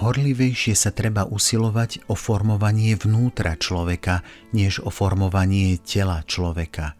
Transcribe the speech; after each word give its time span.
Horlivejšie 0.00 0.72
sa 0.72 0.96
treba 0.96 1.28
usilovať 1.28 2.08
o 2.08 2.16
formovanie 2.16 2.96
vnútra 2.96 3.52
človeka, 3.60 4.24
než 4.56 4.80
o 4.80 4.88
formovanie 4.88 5.76
tela 5.76 6.24
človeka. 6.24 6.96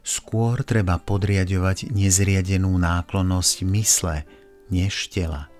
Skôr 0.00 0.64
treba 0.64 0.96
podriadovať 0.96 1.92
nezriadenú 1.92 2.72
náklonnosť 2.80 3.56
mysle, 3.68 4.24
než 4.72 5.12
tela. 5.12 5.52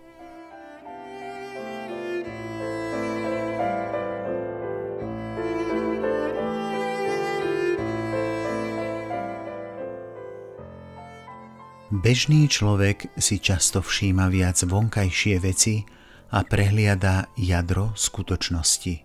Bežný 11.92 12.48
človek 12.48 13.12
si 13.20 13.36
často 13.36 13.84
všíma 13.84 14.32
viac 14.32 14.64
vonkajšie 14.64 15.36
veci 15.44 15.84
a 16.30 16.44
prehliada 16.44 17.28
jadro 17.36 17.92
skutočnosti. 17.96 19.04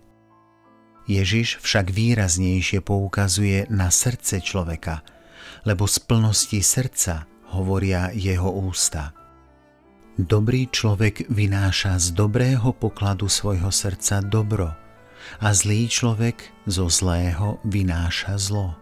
Ježiš 1.10 1.58
však 1.58 1.90
výraznejšie 1.90 2.80
poukazuje 2.86 3.66
na 3.66 3.90
srdce 3.90 4.38
človeka, 4.38 5.02
lebo 5.66 5.90
z 5.90 5.98
plnosti 6.06 6.62
srdca 6.62 7.26
hovoria 7.50 8.14
jeho 8.14 8.48
ústa. 8.48 9.10
Dobrý 10.20 10.68
človek 10.68 11.32
vynáša 11.32 11.96
z 11.98 12.12
dobrého 12.12 12.76
pokladu 12.76 13.26
svojho 13.26 13.72
srdca 13.72 14.20
dobro 14.20 14.70
a 15.40 15.48
zlý 15.50 15.88
človek 15.88 16.68
zo 16.68 16.86
zlého 16.92 17.58
vynáša 17.64 18.36
zlo. 18.36 18.76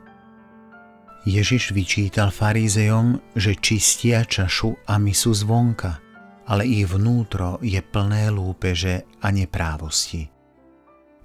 Ježiš 1.28 1.76
vyčítal 1.76 2.32
farizejom, 2.32 3.20
že 3.36 3.58
čistia 3.58 4.24
čašu 4.24 4.74
a 4.88 4.96
misu 4.96 5.34
zvonka, 5.34 6.00
ale 6.48 6.64
ich 6.64 6.88
vnútro 6.88 7.60
je 7.60 7.78
plné 7.84 8.32
lúpeže 8.32 9.04
a 9.20 9.28
neprávosti. 9.28 10.32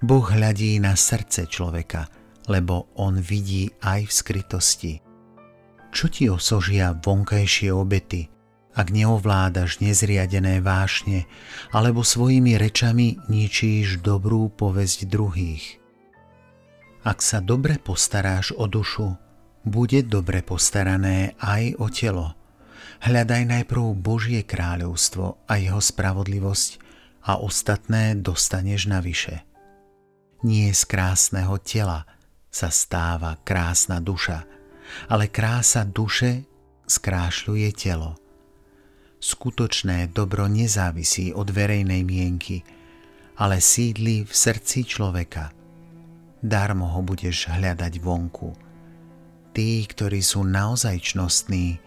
Boh 0.04 0.24
hľadí 0.24 0.76
na 0.84 0.92
srdce 0.92 1.48
človeka, 1.48 2.12
lebo 2.44 2.92
on 3.00 3.16
vidí 3.16 3.72
aj 3.80 4.04
v 4.04 4.12
skrytosti. 4.12 4.94
Čo 5.88 6.12
ti 6.12 6.28
osožia 6.28 6.92
vonkajšie 6.92 7.72
obety, 7.72 8.28
ak 8.74 8.90
neovládaš 8.90 9.80
nezriadené 9.80 10.60
vášne, 10.60 11.24
alebo 11.72 12.04
svojimi 12.04 12.58
rečami 12.58 13.16
ničíš 13.30 14.04
dobrú 14.04 14.50
povesť 14.52 15.08
druhých? 15.08 15.80
Ak 17.06 17.22
sa 17.24 17.40
dobre 17.40 17.80
postaráš 17.80 18.52
o 18.52 18.66
dušu, 18.68 19.14
bude 19.64 20.04
dobre 20.04 20.44
postarané 20.44 21.32
aj 21.40 21.80
o 21.80 21.86
telo. 21.88 22.36
Hľadaj 23.04 23.42
najprv 23.44 24.00
Božie 24.00 24.40
kráľovstvo 24.48 25.44
a 25.44 25.60
jeho 25.60 25.76
spravodlivosť 25.76 26.70
a 27.28 27.36
ostatné 27.36 28.16
dostaneš 28.16 28.88
navyše. 28.88 29.44
Nie 30.40 30.72
z 30.72 30.88
krásneho 30.88 31.60
tela 31.60 32.08
sa 32.48 32.72
stáva 32.72 33.36
krásna 33.44 34.00
duša, 34.00 34.48
ale 35.12 35.28
krása 35.28 35.84
duše 35.84 36.48
skrášľuje 36.88 37.68
telo. 37.76 38.16
Skutočné 39.20 40.08
dobro 40.08 40.48
nezávisí 40.48 41.36
od 41.36 41.52
verejnej 41.52 42.00
mienky, 42.08 42.64
ale 43.36 43.60
sídli 43.60 44.24
v 44.24 44.32
srdci 44.32 44.88
človeka. 44.88 45.52
Darmo 46.40 46.88
ho 46.88 47.04
budeš 47.04 47.52
hľadať 47.52 48.00
vonku– 48.00 48.48
Tí, 49.54 49.86
ktorí 49.86 50.18
sú 50.18 50.42
naozaj 50.42 51.14
čnostní, 51.14 51.78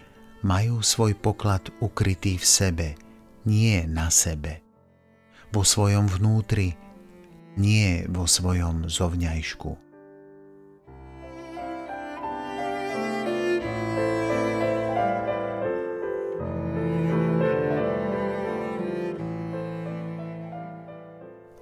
majú 0.45 0.85
svoj 0.85 1.17
poklad 1.17 1.73
ukrytý 1.81 2.37
v 2.37 2.45
sebe, 2.45 2.87
nie 3.47 3.81
na 3.89 4.13
sebe. 4.13 4.61
Vo 5.49 5.63
svojom 5.65 6.05
vnútri, 6.11 6.75
nie 7.57 8.05
vo 8.05 8.29
svojom 8.29 8.85
zovňajšku. 8.85 9.87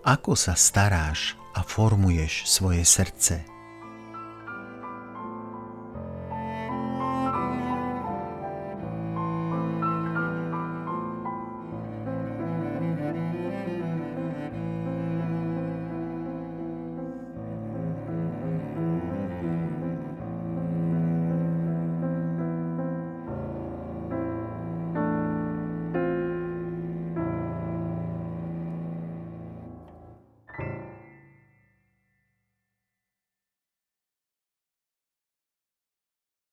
Ako 0.05 0.37
sa 0.37 0.53
staráš 0.53 1.33
a 1.57 1.65
formuješ 1.65 2.45
svoje 2.45 2.85
srdce? 2.85 3.54